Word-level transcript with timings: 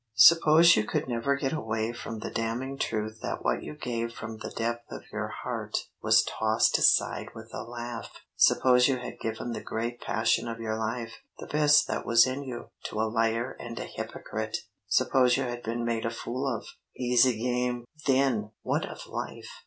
Suppose 0.17 0.75
you 0.75 0.83
could 0.83 1.07
never 1.07 1.35
get 1.37 1.53
away 1.53 1.93
from 1.93 2.21
the 2.21 2.31
damning 2.31 2.75
truth 2.75 3.19
that 3.21 3.43
what 3.45 3.61
you 3.61 3.75
gave 3.75 4.11
from 4.11 4.37
the 4.39 4.49
depth 4.49 4.91
of 4.91 5.03
your 5.13 5.27
heart 5.27 5.77
was 6.01 6.23
tossed 6.23 6.75
aside 6.79 7.27
with 7.35 7.51
a 7.53 7.61
laugh! 7.61 8.09
Suppose 8.35 8.87
you 8.87 8.97
had 8.97 9.19
given 9.19 9.51
the 9.51 9.61
great 9.61 10.01
passion 10.01 10.47
of 10.47 10.59
your 10.59 10.75
life, 10.75 11.17
the 11.37 11.45
best 11.45 11.87
that 11.87 12.03
was 12.03 12.25
in 12.25 12.41
you, 12.41 12.69
to 12.85 12.99
a 12.99 13.03
liar 13.05 13.55
and 13.59 13.77
a 13.79 13.85
hypocrite! 13.85 14.57
Suppose 14.87 15.37
you 15.37 15.43
had 15.43 15.61
been 15.61 15.85
made 15.85 16.07
a 16.07 16.09
fool 16.09 16.47
of! 16.47 16.65
easy 16.97 17.37
game! 17.37 17.85
Then 18.07 18.49
what 18.63 18.89
of 18.89 19.05
life? 19.05 19.51